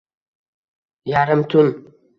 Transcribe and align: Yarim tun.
Yarim 1.13 1.47
tun. 1.47 1.93